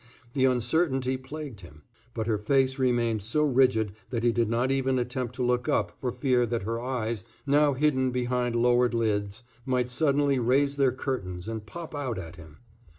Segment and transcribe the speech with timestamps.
[0.33, 1.83] The uncertainty plagued him.
[2.15, 5.95] But her face remained so rigid that he did not even attempt to look up
[6.01, 11.47] for fear that her eyes, now hidden behind lowered lids, might suddenly raise their curtains
[11.47, 12.57] and pop out at him.